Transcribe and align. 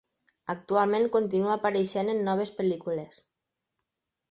Actualment 0.53 1.05
continua 1.17 1.51
apareixent 1.57 2.11
en 2.15 2.25
noves 2.31 2.55
pel·lícules. 2.59 3.23